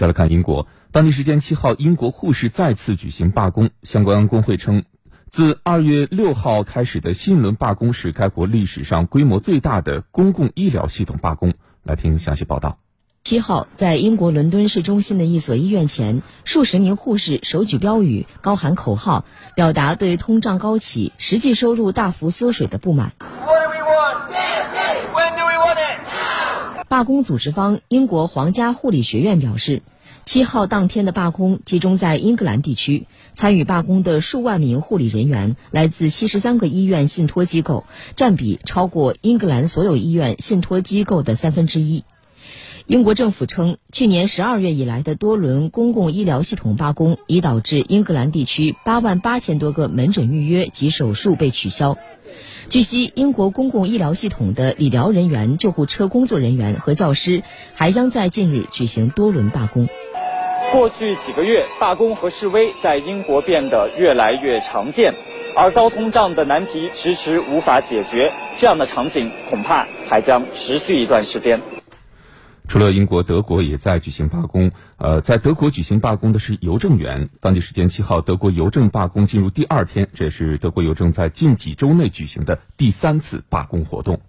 [0.00, 3.68] 再来看英国，当地时间七号，英国护士再次举行罢工。
[3.82, 4.84] 相关工会称，
[5.28, 11.52] 自二月六号开始的新一轮罢工是该国历史上规模最大的公共医疗系统罢工。
[11.82, 12.78] 来听详细报道。
[13.24, 23.12] 七号，在英国伦敦市中心的一所医院前，数十名护士手举标语，高喊口号，表达对通胀高企、实际收入大幅缩水的不满。
[26.90, 29.82] 罢工组织方英国皇家护理学院表示，
[30.26, 37.84] 七号当天的罢工集中在英格兰地区，参与罢工的数万名护理人员来自七十三个医院信托机构，
[38.16, 42.02] 占比超过英格兰所有医院信托机构的三分之一。
[42.90, 51.96] 英国政府称，去年十二月以来的多轮公共医疗系统罢工，已导致英格兰地区八万八千多个门诊预约及手术被取消。
[52.68, 59.86] 据悉，英国公共医疗系统的理疗人员、救护车工作人员和教师还将在近日举行多轮罢工。
[60.72, 65.14] 过去几个月，罢工和示威在英国变得越来越常见，
[65.54, 71.60] 而高通胀的难题迟迟无法解决，这样的场景恐怕还将持续一段时间。
[72.70, 74.70] 除了英国，德国也在举行罢工。
[74.96, 77.28] 呃，在德国举行罢工的是邮政员。
[77.40, 84.20] 当地时间七号，德国邮政罢工进入第二天，这也是德国邮政在近几周内举行的第三次罢工活动。